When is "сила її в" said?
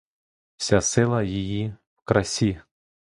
0.81-2.01